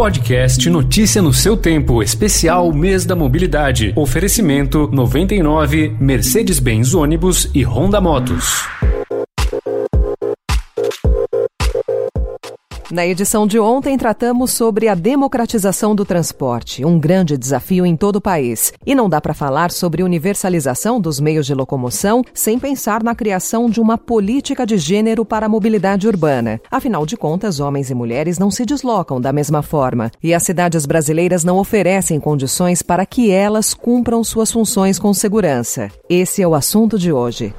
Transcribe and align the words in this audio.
Podcast 0.00 0.70
Notícia 0.70 1.20
no 1.20 1.30
seu 1.30 1.58
tempo, 1.58 2.02
especial 2.02 2.72
Mês 2.72 3.04
da 3.04 3.14
Mobilidade. 3.14 3.92
Oferecimento 3.94 4.88
99 4.90 5.94
Mercedes-Benz 6.00 6.94
ônibus 6.94 7.50
e 7.52 7.62
Honda 7.62 8.00
Motos. 8.00 8.64
Na 12.90 13.06
edição 13.06 13.46
de 13.46 13.56
ontem, 13.56 13.96
tratamos 13.96 14.50
sobre 14.50 14.88
a 14.88 14.96
democratização 14.96 15.94
do 15.94 16.04
transporte, 16.04 16.84
um 16.84 16.98
grande 16.98 17.38
desafio 17.38 17.86
em 17.86 17.96
todo 17.96 18.16
o 18.16 18.20
país. 18.20 18.72
E 18.84 18.96
não 18.96 19.08
dá 19.08 19.20
para 19.20 19.32
falar 19.32 19.70
sobre 19.70 20.02
universalização 20.02 21.00
dos 21.00 21.20
meios 21.20 21.46
de 21.46 21.54
locomoção 21.54 22.24
sem 22.34 22.58
pensar 22.58 23.00
na 23.04 23.14
criação 23.14 23.70
de 23.70 23.80
uma 23.80 23.96
política 23.96 24.66
de 24.66 24.76
gênero 24.76 25.24
para 25.24 25.46
a 25.46 25.48
mobilidade 25.48 26.08
urbana. 26.08 26.60
Afinal 26.68 27.06
de 27.06 27.16
contas, 27.16 27.60
homens 27.60 27.90
e 27.90 27.94
mulheres 27.94 28.40
não 28.40 28.50
se 28.50 28.66
deslocam 28.66 29.20
da 29.20 29.32
mesma 29.32 29.62
forma 29.62 30.10
e 30.20 30.34
as 30.34 30.42
cidades 30.42 30.84
brasileiras 30.84 31.44
não 31.44 31.58
oferecem 31.58 32.18
condições 32.18 32.82
para 32.82 33.06
que 33.06 33.30
elas 33.30 33.72
cumpram 33.72 34.24
suas 34.24 34.50
funções 34.50 34.98
com 34.98 35.14
segurança. 35.14 35.92
Esse 36.08 36.42
é 36.42 36.48
o 36.48 36.56
assunto 36.56 36.98
de 36.98 37.12
hoje. 37.12 37.54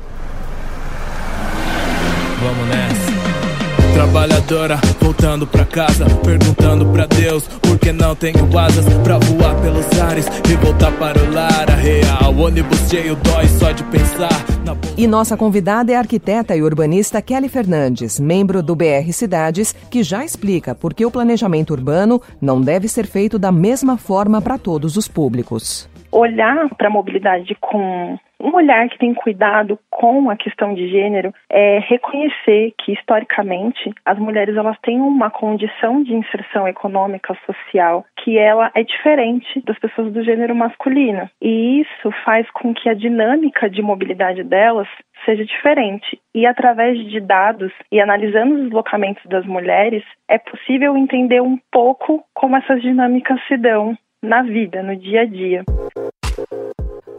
Vamos 2.41 2.67
nessa. 2.67 3.10
Trabalhadora 4.11 4.77
voltando 4.99 5.47
pra 5.47 5.63
casa, 5.63 6.05
perguntando 6.21 6.85
pra 6.87 7.05
Deus 7.05 7.47
por 7.61 7.79
que 7.79 7.93
não 7.93 8.13
tenho 8.13 8.59
asas 8.59 8.83
pra 9.05 9.17
voar 9.17 9.55
pelos 9.61 9.85
ares 10.01 10.25
e 10.49 10.55
voltar 10.57 10.91
para 10.99 11.17
o 11.17 11.33
lar. 11.33 11.71
A 11.71 11.75
real, 11.75 12.37
ônibus 12.37 12.77
cheio 12.89 13.15
dói 13.15 13.47
só 13.47 13.71
de 13.71 13.85
pensar. 13.85 14.45
Na... 14.65 14.75
E 14.97 15.07
nossa 15.07 15.37
convidada 15.37 15.93
é 15.93 15.95
a 15.95 15.99
arquiteta 15.99 16.53
e 16.53 16.61
urbanista 16.61 17.21
Kelly 17.21 17.47
Fernandes, 17.47 18.19
membro 18.19 18.61
do 18.61 18.75
BR 18.75 19.09
Cidades, 19.13 19.73
que 19.89 20.03
já 20.03 20.25
explica 20.25 20.75
por 20.75 20.93
que 20.93 21.05
o 21.05 21.11
planejamento 21.11 21.71
urbano 21.71 22.21
não 22.41 22.59
deve 22.59 22.89
ser 22.89 23.07
feito 23.07 23.39
da 23.39 23.49
mesma 23.49 23.95
forma 23.95 24.41
para 24.41 24.57
todos 24.57 24.97
os 24.97 25.07
públicos. 25.07 25.89
Olhar 26.11 26.69
para 26.75 26.87
a 26.87 26.91
mobilidade 26.91 27.55
com 27.55 28.17
um 28.41 28.55
olhar 28.55 28.89
que 28.89 28.97
tem 28.97 29.13
cuidado 29.13 29.77
com 29.89 30.29
a 30.29 30.35
questão 30.35 30.73
de 30.73 30.87
gênero 30.89 31.33
é 31.49 31.79
reconhecer 31.79 32.73
que 32.79 32.93
historicamente 32.93 33.93
as 34.03 34.17
mulheres 34.17 34.57
elas 34.57 34.77
têm 34.81 34.99
uma 34.99 35.29
condição 35.29 36.03
de 36.03 36.13
inserção 36.13 36.67
econômica 36.67 37.37
social 37.45 38.03
que 38.17 38.37
ela 38.37 38.71
é 38.73 38.83
diferente 38.83 39.61
das 39.61 39.77
pessoas 39.77 40.11
do 40.11 40.23
gênero 40.23 40.55
masculino 40.55 41.29
e 41.41 41.81
isso 41.81 42.11
faz 42.25 42.49
com 42.51 42.73
que 42.73 42.89
a 42.89 42.93
dinâmica 42.95 43.69
de 43.69 43.81
mobilidade 43.81 44.43
delas 44.43 44.87
seja 45.25 45.45
diferente. 45.45 46.19
E 46.33 46.45
através 46.45 46.97
de 47.09 47.19
dados 47.19 47.71
e 47.91 47.99
analisando 48.01 48.55
os 48.55 48.63
deslocamentos 48.63 49.23
das 49.25 49.45
mulheres, 49.45 50.03
é 50.27 50.37
possível 50.37 50.97
entender 50.97 51.41
um 51.41 51.59
pouco 51.71 52.23
como 52.33 52.55
essas 52.55 52.81
dinâmicas 52.81 53.39
se 53.47 53.55
dão 53.57 53.95
na 54.21 54.43
vida, 54.43 54.83
no 54.83 54.95
dia 54.95 55.21
a 55.21 55.25
dia. 55.25 55.63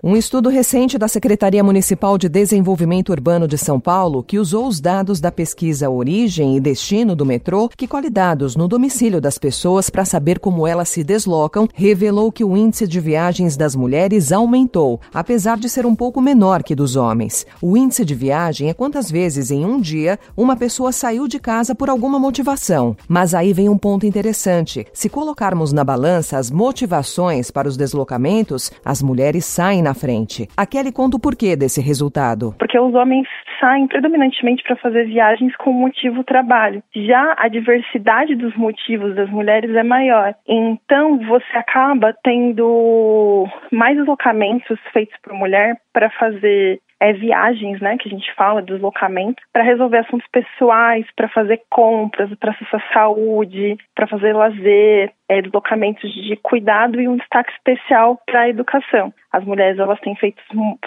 Um 0.05 0.17
estudo 0.17 0.49
recente 0.49 0.99
da 0.99 1.07
Secretaria 1.07 1.63
Municipal 1.63 2.19
de 2.19 2.29
Desenvolvimento 2.29 3.11
Urbano 3.11 3.47
de 3.47 3.57
São 3.57 3.79
Paulo, 3.79 4.25
que 4.25 4.37
usou 4.37 4.67
os 4.67 4.81
dados 4.81 5.21
da 5.21 5.31
pesquisa 5.31 5.89
Origem 5.89 6.57
e 6.57 6.61
Destino 6.61 7.15
do 7.15 7.25
metrô, 7.25 7.69
que 7.69 7.87
colhe 7.87 8.11
dados 8.11 8.57
no 8.57 8.67
domicílio 8.67 9.21
das 9.21 9.39
pessoas 9.39 9.89
para 9.89 10.05
saber 10.05 10.41
como 10.41 10.67
elas 10.67 10.89
se 10.89 11.05
deslocam, 11.05 11.69
revelou 11.73 12.33
que 12.33 12.43
o 12.43 12.57
índice 12.57 12.85
de 12.89 12.99
viagens 12.99 13.57
das 13.57 13.77
mulheres 13.77 14.33
aumentou, 14.33 15.01
apesar 15.15 15.57
de 15.57 15.69
ser 15.69 15.87
um 15.87 15.95
pouco 15.95 16.21
menor 16.21 16.65
que 16.65 16.75
dos 16.75 16.97
homens. 16.97 17.47
O 17.63 17.77
índice 17.77 18.05
de 18.05 18.17
viagem 18.17 18.71
é 18.71 18.75
quantas 18.75 19.09
vezes 19.09 19.53
em 19.53 19.65
um 19.65 19.81
dia 19.81 20.19
uma 20.37 20.57
pessoa 20.57 20.91
saiu 20.91 21.29
de 21.29 21.39
casa 21.39 21.77
por 21.77 21.89
alguma 21.89 22.19
motivação. 22.19 22.97
Mas 23.07 23.35
aí 23.35 23.53
vem 23.53 23.69
um 23.69 23.79
ponto 23.79 24.05
interessante. 24.05 24.85
Se 24.93 25.09
colocarmos 25.09 25.73
na 25.73 25.85
balança 25.85 26.39
as 26.39 26.51
motivações 26.51 27.53
para 27.53 27.69
os 27.69 27.77
deslocamentos, 27.77 28.73
as 28.85 29.01
mulheres 29.01 29.45
saem 29.45 29.81
na 29.81 29.92
frente. 29.95 30.49
A 30.57 30.67
Kelly 30.67 30.93
conta 30.93 31.17
o 31.17 31.21
porquê 31.21 31.57
desse 31.57 31.81
resultado. 31.81 32.55
Porque 32.59 32.79
os 32.79 32.95
homens 32.95 33.27
saem 33.61 33.87
predominantemente 33.87 34.63
para 34.65 34.77
fazer 34.77 35.05
viagens 35.05 35.55
com 35.57 35.73
motivo 35.73 36.25
trabalho. 36.25 36.83
Já 36.95 37.37
a 37.39 37.47
diversidade 37.49 38.35
dos 38.35 38.57
motivos 38.57 39.15
das 39.15 39.31
mulheres 39.31 39.75
é 39.75 39.85
maior. 39.85 40.35
Então 40.49 41.19
você 41.21 41.57
acaba 41.57 42.13
tendo 42.25 43.47
mais 43.71 43.97
deslocamentos 43.97 44.79
feitos 44.93 45.17
por 45.23 45.33
mulher 45.35 45.77
para 45.93 46.11
fazer 46.11 46.81
é, 47.03 47.13
viagens, 47.13 47.81
né, 47.81 47.97
que 47.99 48.09
a 48.09 48.13
gente 48.13 48.33
fala, 48.37 48.63
deslocamento, 48.63 49.43
para 49.53 49.65
resolver 49.65 49.99
assuntos 49.99 50.27
pessoais, 50.31 51.05
para 51.17 51.29
fazer 51.29 51.61
compras, 51.69 52.31
para 52.39 52.53
acessar 52.53 52.81
saúde, 52.93 53.77
para 53.93 54.07
fazer 54.07 54.33
lazer, 54.33 55.11
é, 55.29 55.43
deslocamentos 55.43 56.09
de 56.15 56.37
cuidado 56.37 57.01
e 57.01 57.09
um 57.09 57.17
destaque 57.17 57.51
especial 57.55 58.21
para 58.25 58.43
a 58.43 58.49
educação. 58.49 59.13
As 59.33 59.45
mulheres 59.45 59.81
elas 59.81 59.99
têm 59.99 60.15
feito, 60.15 60.41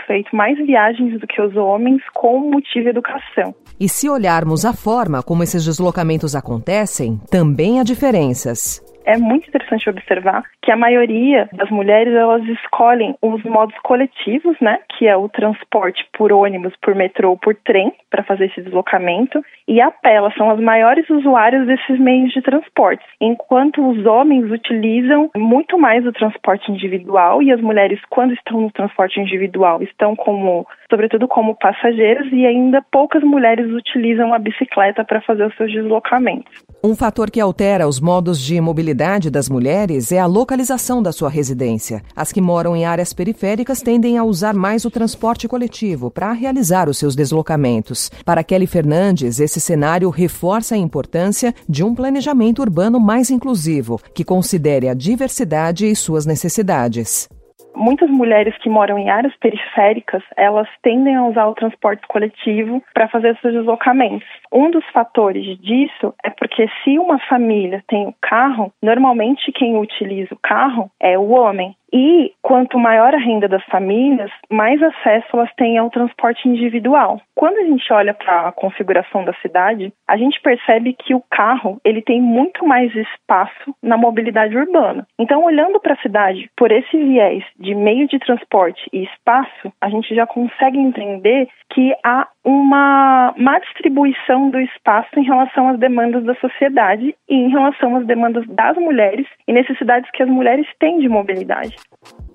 feito 0.08 0.34
mais 0.34 0.58
viagens 0.58 1.20
do 1.20 1.28
que 1.28 1.42
os 1.42 1.54
homens 1.58 2.02
com 2.14 2.50
motivo 2.50 2.88
educação. 2.88 3.54
E 3.78 3.90
se 3.90 4.10
olharmos 4.10 4.64
a 4.64 4.72
forma 4.72 5.22
como 5.22 5.44
esses 5.44 5.66
deslocamentos 5.66 6.34
acontecem, 6.34 7.20
também 7.30 7.82
há 7.82 7.84
diferenças 7.84 8.82
é 9.06 9.18
muito 9.18 9.48
interessante 9.48 9.90
observar 9.90 10.44
que 10.62 10.72
a 10.72 10.76
maioria 10.76 11.48
das 11.54 11.70
mulheres 11.70 12.14
elas 12.14 12.44
escolhem 12.48 13.16
os 13.22 13.44
modos 13.44 13.78
coletivos, 13.84 14.58
né, 14.60 14.80
que 14.98 15.08
é 15.08 15.16
o 15.16 15.30
transporte 15.30 16.06
por 16.18 16.32
ônibus, 16.32 16.74
por 16.82 16.96
metrô, 16.96 17.32
ou 17.32 17.38
por 17.38 17.56
trem 17.56 17.94
para 18.10 18.24
fazer 18.24 18.46
esse 18.46 18.62
deslocamento, 18.62 19.44
e 19.68 19.80
a 19.82 19.92
pé, 19.92 20.16
elas 20.16 20.34
são 20.36 20.50
as 20.50 20.60
maiores 20.60 21.10
usuárias 21.10 21.68
desses 21.68 22.00
meios 22.00 22.32
de 22.32 22.42
transporte, 22.42 23.04
enquanto 23.22 23.88
os 23.88 24.06
homens 24.06 24.50
utilizam 24.52 25.30
muito 25.36 25.78
mais 25.78 26.06
o 26.06 26.12
transporte 26.12 26.72
individual 26.72 27.42
e 27.42 27.52
as 27.52 27.62
mulheres 27.62 28.00
quando 28.10 28.34
estão 28.34 28.62
no 28.62 28.72
transporte 28.72 29.20
individual 29.20 29.82
estão 29.82 30.16
como, 30.16 30.68
sobretudo 30.90 31.28
como 31.28 31.56
passageiras 31.56 32.28
e 32.32 32.46
ainda 32.46 32.82
poucas 32.92 33.24
mulheres 33.24 33.72
utilizam 33.72 34.34
a 34.34 34.40
bicicleta 34.40 35.04
para 35.04 35.22
fazer 35.22 35.46
os 35.46 35.56
seus 35.56 35.72
deslocamentos. 35.72 36.52
Um 36.84 36.96
fator 36.96 37.32
que 37.32 37.40
altera 37.40 37.88
os 37.88 38.00
modos 38.00 38.40
de 38.40 38.60
mobilidade 38.62 39.30
das 39.30 39.50
mulheres 39.50 40.12
é 40.12 40.20
a 40.20 40.26
localização 40.26 41.02
da 41.02 41.12
sua 41.12 41.30
residência. 41.30 42.02
As 42.16 42.32
que 42.32 42.42
moram 42.42 42.76
em 42.76 42.86
áreas 42.86 43.14
periféricas 43.14 43.82
tendem 43.82 44.18
a 44.18 44.24
usar 44.24 44.54
mais 44.54 44.86
o 44.86 44.92
transporte 44.92 45.48
coletivo 45.48 46.12
para 46.12 46.32
realizar 46.32 46.88
os 46.88 46.98
seus 46.98 47.16
deslocamentos. 47.16 48.10
Para 48.24 48.44
Kelly 48.44 48.68
Fernandes, 48.68 49.40
esse 49.40 49.60
cenário 49.60 50.10
reforça 50.10 50.76
a 50.76 50.78
importância 50.78 51.54
de 51.68 51.84
um 51.84 51.96
planejamento 51.96 52.62
urbano 52.62 53.00
mais 53.00 53.30
inclusivo, 53.30 54.00
que 54.14 54.24
considere 54.24 54.88
a 54.88 54.94
diversidade 54.94 55.86
e 55.86 55.96
suas 55.96 56.26
necessidades 56.26 57.28
muitas 57.76 58.10
mulheres 58.10 58.58
que 58.60 58.70
moram 58.70 58.98
em 58.98 59.10
áreas 59.10 59.36
periféricas, 59.38 60.24
elas 60.36 60.68
tendem 60.82 61.16
a 61.16 61.26
usar 61.26 61.48
o 61.48 61.54
transporte 61.54 62.06
coletivo 62.08 62.84
para 62.94 63.08
fazer 63.08 63.38
seus 63.42 63.54
deslocamentos. 63.54 64.28
Um 64.52 64.72
dos 64.72 64.86
fatores 64.92 65.58
disso 65.60 66.14
é 66.24 66.30
porque 66.30 66.68
se 66.84 66.98
uma 66.98 67.20
família 67.28 67.84
tem 67.88 68.08
o 68.08 68.16
carro, 68.22 68.72
normalmente 68.82 69.52
quem 69.52 69.78
utiliza 69.78 70.34
o 70.34 70.40
carro 70.42 70.90
é 71.00 71.18
o 71.18 71.30
homem. 71.30 71.76
E 71.94 72.34
quanto 72.42 72.78
maior 72.78 73.14
a 73.14 73.18
renda 73.18 73.48
das 73.48 73.64
famílias, 73.66 74.30
mais 74.50 74.84
acesso 74.84 75.28
elas 75.34 75.54
têm 75.56 75.78
ao 75.78 75.90
transporte 75.90 76.46
individual. 76.46 77.22
Quando 77.34 77.58
a 77.58 77.64
gente 77.64 77.92
olha 77.94 78.14
para 78.14 78.50
a 78.50 78.52
configuração 78.52 79.24
da 79.24 79.34
cidade, 79.36 79.94
a 80.06 80.18
gente 80.18 80.42
percebe 80.42 80.94
que 80.94 81.14
o 81.14 81.24
carro 81.30 81.80
ele 81.86 82.02
tem 82.02 82.22
muito 82.22 82.66
mais 82.66 82.94
espaço 82.94 83.74
na 83.82 83.96
mobilidade 83.96 84.58
urbana. 84.58 85.08
Então, 85.18 85.46
olhando 85.46 85.80
para 85.80 85.94
a 85.94 86.02
cidade 86.02 86.50
por 86.58 86.70
esse 86.70 86.98
viés 86.98 87.46
de 87.58 87.74
meio 87.74 88.08
de 88.10 88.20
transporte 88.20 88.90
e 88.92 89.04
espaço, 89.04 89.72
a 89.80 89.90
gente 89.90 90.14
já 90.14 90.28
consegue 90.28 90.78
entender 90.78 91.48
que 91.70 91.96
há 92.04 92.28
uma 92.44 93.34
má 93.38 93.58
distribuição 93.60 94.45
do 94.50 94.60
espaço 94.60 95.18
em 95.18 95.24
relação 95.24 95.70
às 95.70 95.80
demandas 95.80 96.24
da 96.24 96.36
sociedade 96.36 97.16
e 97.30 97.36
em 97.36 97.50
relação 97.50 97.96
às 97.96 98.06
demandas 98.06 98.46
das 98.48 98.76
mulheres 98.78 99.28
e 99.48 99.54
necessidades 99.54 100.10
que 100.12 100.24
as 100.24 100.30
mulheres 100.30 100.68
têm 100.80 101.00
de 101.00 101.10
mobilidade. 101.10 101.76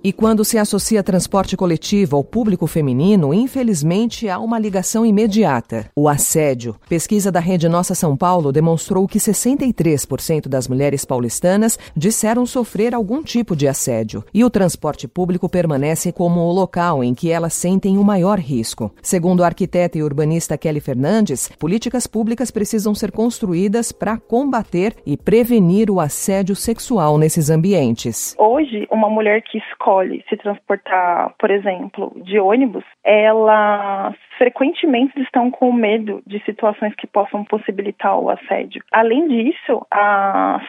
E 0.02 0.14
quando 0.14 0.46
se 0.46 0.56
associa 0.56 1.02
transporte 1.02 1.58
coletivo 1.58 2.16
ao 2.16 2.24
público 2.24 2.66
feminino, 2.66 3.34
infelizmente 3.34 4.30
há 4.30 4.38
uma 4.38 4.58
ligação 4.58 5.04
imediata: 5.04 5.90
o 5.94 6.08
assédio. 6.08 6.74
Pesquisa 6.88 7.30
da 7.30 7.38
Rede 7.38 7.68
Nossa 7.68 7.94
São 7.94 8.16
Paulo 8.16 8.50
demonstrou 8.50 9.06
que 9.06 9.18
63% 9.18 10.48
das 10.48 10.66
mulheres 10.66 11.04
paulistanas 11.04 11.78
disseram 11.94 12.46
sofrer 12.46 12.94
algum 12.94 13.22
tipo 13.22 13.54
de 13.54 13.68
assédio. 13.68 14.24
E 14.32 14.42
o 14.42 14.48
transporte 14.48 15.06
público 15.06 15.50
permanece 15.50 16.10
como 16.12 16.40
o 16.40 16.52
local 16.52 17.04
em 17.04 17.14
que 17.14 17.30
elas 17.30 17.52
sentem 17.52 17.98
o 17.98 18.04
maior 18.04 18.38
risco. 18.38 18.90
Segundo 19.02 19.44
a 19.44 19.46
arquiteta 19.48 19.98
e 19.98 20.02
urbanista 20.02 20.56
Kelly 20.56 20.80
Fernandes, 20.80 21.50
políticas 21.58 22.06
públicas 22.06 22.50
precisam 22.50 22.94
ser 22.94 23.12
construídas 23.12 23.92
para 23.92 24.16
combater 24.16 24.96
e 25.04 25.18
prevenir 25.18 25.90
o 25.90 26.00
assédio 26.00 26.56
sexual 26.56 27.18
nesses 27.18 27.50
ambientes. 27.50 28.34
Hoje, 28.38 28.86
uma 28.90 29.10
mulher 29.10 29.42
que 29.42 29.58
escolhe 29.58 29.89
escolhe 29.90 30.24
se 30.28 30.36
transportar, 30.36 31.34
por 31.38 31.50
exemplo, 31.50 32.12
de 32.22 32.38
ônibus, 32.38 32.84
elas 33.04 34.14
frequentemente 34.38 35.20
estão 35.20 35.50
com 35.50 35.72
medo 35.72 36.22
de 36.26 36.42
situações 36.44 36.94
que 36.94 37.06
possam 37.06 37.44
possibilitar 37.44 38.18
o 38.18 38.30
assédio. 38.30 38.82
Além 38.92 39.26
disso, 39.28 39.84
a, 39.92 40.60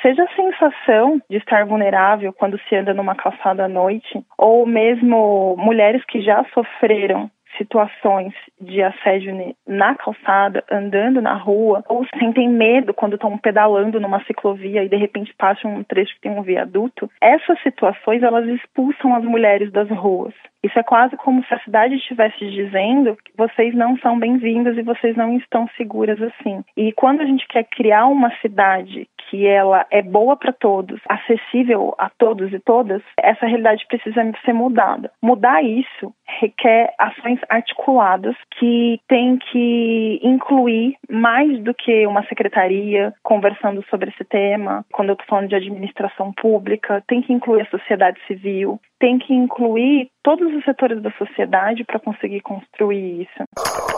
seja 0.00 0.24
a 0.24 0.34
sensação 0.34 1.20
de 1.28 1.36
estar 1.36 1.66
vulnerável 1.66 2.32
quando 2.32 2.58
se 2.68 2.74
anda 2.74 2.94
numa 2.94 3.14
calçada 3.14 3.66
à 3.66 3.68
noite, 3.68 4.24
ou 4.38 4.66
mesmo 4.66 5.54
mulheres 5.58 6.04
que 6.06 6.22
já 6.22 6.44
sofreram 6.54 7.30
situações 7.56 8.32
de 8.60 8.82
assédio 8.82 9.54
na 9.66 9.94
calçada, 9.94 10.64
andando 10.70 11.20
na 11.20 11.34
rua, 11.34 11.84
ou 11.88 12.06
sentem 12.18 12.48
medo 12.48 12.94
quando 12.94 13.14
estão 13.14 13.36
pedalando 13.38 14.00
numa 14.00 14.22
ciclovia 14.24 14.84
e 14.84 14.88
de 14.88 14.96
repente 14.96 15.34
passam 15.36 15.74
um 15.74 15.84
trecho 15.84 16.14
que 16.14 16.20
tem 16.20 16.32
um 16.32 16.42
viaduto, 16.42 17.10
essas 17.20 17.60
situações 17.62 18.22
elas 18.22 18.46
expulsam 18.48 19.14
as 19.14 19.24
mulheres 19.24 19.70
das 19.72 19.88
ruas. 19.90 20.34
Isso 20.62 20.78
é 20.78 20.82
quase 20.82 21.16
como 21.16 21.42
se 21.44 21.54
a 21.54 21.60
cidade 21.60 21.94
estivesse 21.94 22.38
dizendo 22.50 23.16
que 23.16 23.32
vocês 23.34 23.74
não 23.74 23.96
são 23.98 24.18
bem-vindas 24.18 24.76
e 24.76 24.82
vocês 24.82 25.16
não 25.16 25.36
estão 25.38 25.66
seguras 25.76 26.20
assim. 26.20 26.62
E 26.76 26.92
quando 26.92 27.22
a 27.22 27.24
gente 27.24 27.46
quer 27.48 27.64
criar 27.64 28.06
uma 28.06 28.30
cidade 28.40 29.08
que 29.30 29.46
ela 29.46 29.86
é 29.90 30.02
boa 30.02 30.36
para 30.36 30.52
todos, 30.52 31.00
acessível 31.08 31.94
a 31.96 32.10
todos 32.10 32.52
e 32.52 32.58
todas, 32.58 33.00
essa 33.18 33.46
realidade 33.46 33.86
precisa 33.88 34.20
ser 34.44 34.52
mudada. 34.52 35.10
Mudar 35.22 35.62
isso 35.62 36.12
requer 36.40 36.92
ações 36.98 37.38
articuladas 37.48 38.34
que 38.58 39.00
tem 39.08 39.38
que 39.38 40.20
incluir 40.22 40.96
mais 41.08 41.62
do 41.62 41.74
que 41.74 42.06
uma 42.06 42.24
secretaria 42.26 43.12
conversando 43.22 43.84
sobre 43.88 44.10
esse 44.10 44.24
tema. 44.24 44.84
Quando 44.92 45.10
eu 45.10 45.12
estou 45.14 45.26
falando 45.28 45.48
de 45.48 45.54
administração 45.54 46.32
pública, 46.32 47.02
tem 47.06 47.22
que 47.22 47.32
incluir 47.32 47.62
a 47.62 47.70
sociedade 47.70 48.18
civil, 48.26 48.80
tem 48.98 49.18
que 49.18 49.32
incluir 49.34 50.08
todos 50.22 50.52
os 50.54 50.64
setores 50.64 51.00
da 51.02 51.10
sociedade 51.12 51.84
para 51.84 51.98
conseguir 51.98 52.40
construir 52.40 53.22
isso. 53.22 53.44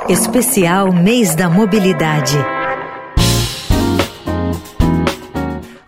Especial 0.09 0.93
Mês 0.93 1.35
da 1.35 1.49
Mobilidade. 1.49 2.37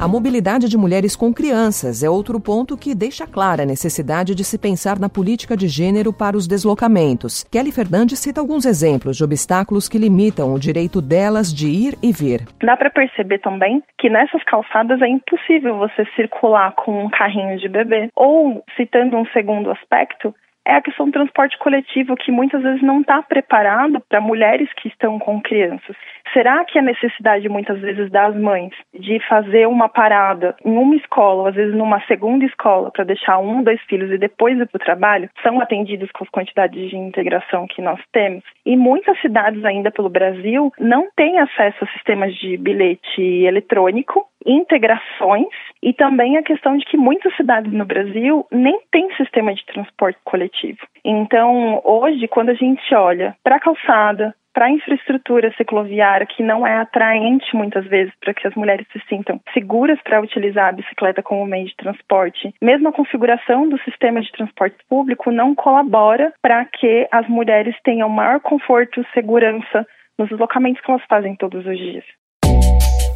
A 0.04 0.06
mobilidade 0.06 0.68
de 0.68 0.76
mulheres 0.76 1.16
com 1.16 1.32
crianças 1.32 2.04
é 2.04 2.10
outro 2.10 2.38
ponto 2.38 2.76
que 2.76 2.94
deixa 2.94 3.26
clara 3.26 3.62
a 3.62 3.66
necessidade 3.66 4.34
de 4.34 4.44
se 4.44 4.58
pensar 4.58 4.98
na 4.98 5.08
política 5.08 5.56
de 5.56 5.66
gênero 5.66 6.12
para 6.12 6.36
os 6.36 6.46
deslocamentos. 6.46 7.42
Kelly 7.44 7.72
Fernandes 7.72 8.18
cita 8.18 8.38
alguns 8.38 8.66
exemplos 8.66 9.16
de 9.16 9.24
obstáculos 9.24 9.88
que 9.88 9.96
limitam 9.96 10.52
o 10.52 10.60
direito 10.60 11.00
delas 11.00 11.50
de 11.50 11.68
ir 11.68 11.94
e 12.02 12.12
vir. 12.12 12.44
Dá 12.62 12.76
para 12.76 12.90
perceber 12.90 13.38
também 13.38 13.82
que 13.98 14.10
nessas 14.10 14.44
calçadas 14.44 15.00
é 15.00 15.08
impossível 15.08 15.78
você 15.78 16.04
circular 16.14 16.74
com 16.74 17.06
um 17.06 17.08
carrinho 17.08 17.58
de 17.58 17.66
bebê. 17.66 18.10
Ou, 18.14 18.62
citando 18.76 19.16
um 19.16 19.24
segundo 19.32 19.70
aspecto, 19.70 20.34
é 20.66 20.74
a 20.74 20.82
questão 20.82 21.06
do 21.06 21.12
transporte 21.12 21.58
coletivo 21.58 22.16
que 22.16 22.32
muitas 22.32 22.62
vezes 22.62 22.82
não 22.82 23.00
está 23.00 23.22
preparado 23.22 24.00
para 24.08 24.20
mulheres 24.20 24.72
que 24.74 24.88
estão 24.88 25.18
com 25.18 25.40
crianças. 25.40 25.96
Será 26.32 26.64
que 26.64 26.78
a 26.78 26.82
necessidade 26.82 27.48
muitas 27.48 27.80
vezes 27.80 28.10
das 28.10 28.34
mães 28.34 28.72
de 28.92 29.20
fazer 29.28 29.66
uma 29.66 29.88
parada 29.88 30.56
em 30.64 30.76
uma 30.76 30.96
escola, 30.96 31.42
ou 31.42 31.46
às 31.46 31.54
vezes 31.54 31.74
numa 31.74 32.00
segunda 32.06 32.44
escola, 32.44 32.90
para 32.90 33.04
deixar 33.04 33.38
um, 33.38 33.62
dois 33.62 33.80
filhos 33.82 34.10
e 34.10 34.18
depois 34.18 34.58
ir 34.58 34.66
para 34.66 34.76
o 34.76 34.84
trabalho, 34.84 35.30
são 35.42 35.60
atendidos 35.60 36.10
com 36.12 36.24
as 36.24 36.30
quantidades 36.30 36.90
de 36.90 36.96
integração 36.96 37.66
que 37.66 37.82
nós 37.82 38.00
temos? 38.12 38.42
E 38.64 38.76
muitas 38.76 39.20
cidades 39.20 39.64
ainda 39.64 39.90
pelo 39.90 40.08
Brasil 40.08 40.72
não 40.78 41.08
têm 41.14 41.38
acesso 41.38 41.84
a 41.84 41.88
sistemas 41.88 42.34
de 42.36 42.56
bilhete 42.56 43.22
eletrônico 43.44 44.26
integrações 44.44 45.48
e 45.82 45.92
também 45.92 46.36
a 46.36 46.42
questão 46.42 46.76
de 46.76 46.84
que 46.84 46.96
muitas 46.96 47.34
cidades 47.36 47.72
no 47.72 47.84
Brasil 47.84 48.46
nem 48.50 48.78
têm 48.90 49.14
sistema 49.16 49.54
de 49.54 49.64
transporte 49.66 50.18
coletivo. 50.24 50.78
Então, 51.04 51.80
hoje, 51.84 52.26
quando 52.28 52.50
a 52.50 52.54
gente 52.54 52.94
olha 52.94 53.36
para 53.42 53.56
a 53.56 53.60
calçada, 53.60 54.34
para 54.54 54.66
a 54.66 54.70
infraestrutura 54.70 55.52
cicloviária, 55.56 56.26
que 56.26 56.42
não 56.42 56.64
é 56.64 56.76
atraente 56.76 57.54
muitas 57.56 57.84
vezes 57.86 58.14
para 58.20 58.32
que 58.32 58.46
as 58.46 58.54
mulheres 58.54 58.86
se 58.92 59.00
sintam 59.08 59.40
seguras 59.52 60.00
para 60.02 60.20
utilizar 60.20 60.68
a 60.68 60.72
bicicleta 60.72 61.22
como 61.22 61.44
meio 61.44 61.66
de 61.66 61.76
transporte, 61.76 62.54
mesmo 62.62 62.88
a 62.88 62.92
configuração 62.92 63.68
do 63.68 63.78
sistema 63.80 64.20
de 64.20 64.30
transporte 64.30 64.76
público 64.88 65.32
não 65.32 65.54
colabora 65.54 66.32
para 66.40 66.64
que 66.66 67.08
as 67.10 67.28
mulheres 67.28 67.74
tenham 67.82 68.08
maior 68.08 68.40
conforto 68.40 69.04
segurança 69.12 69.84
nos 70.16 70.28
deslocamentos 70.28 70.80
que 70.80 70.90
elas 70.90 71.04
fazem 71.08 71.34
todos 71.34 71.66
os 71.66 71.76
dias. 71.76 72.04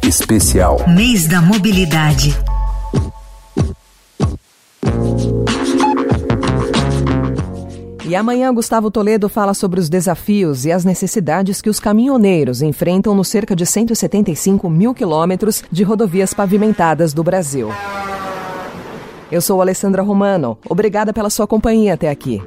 Especial 0.09 0.79
Mês 0.87 1.27
da 1.27 1.39
Mobilidade. 1.39 2.35
E 8.07 8.15
amanhã 8.15 8.51
Gustavo 8.51 8.89
Toledo 8.89 9.29
fala 9.29 9.53
sobre 9.53 9.79
os 9.79 9.87
desafios 9.87 10.65
e 10.65 10.71
as 10.71 10.83
necessidades 10.83 11.61
que 11.61 11.69
os 11.69 11.79
caminhoneiros 11.79 12.63
enfrentam 12.63 13.13
nos 13.13 13.27
cerca 13.27 13.55
de 13.55 13.67
175 13.67 14.67
mil 14.67 14.95
quilômetros 14.95 15.63
de 15.71 15.83
rodovias 15.83 16.33
pavimentadas 16.33 17.13
do 17.13 17.23
Brasil. 17.23 17.69
Eu 19.31 19.41
sou 19.41 19.61
Alessandra 19.61 20.01
Romano. 20.01 20.57
Obrigada 20.67 21.13
pela 21.13 21.29
sua 21.29 21.45
companhia 21.45 21.93
até 21.93 22.09
aqui. 22.09 22.41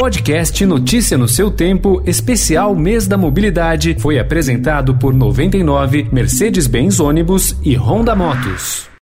Podcast 0.00 0.64
Notícia 0.64 1.18
no 1.18 1.28
seu 1.28 1.50
tempo, 1.50 2.02
especial 2.06 2.74
Mês 2.74 3.06
da 3.06 3.18
Mobilidade, 3.18 3.94
foi 4.00 4.18
apresentado 4.18 4.94
por 4.94 5.12
99 5.12 6.08
Mercedes-Benz 6.10 6.98
Ônibus 7.00 7.54
e 7.62 7.74
Honda 7.74 8.16
Motos. 8.16 8.90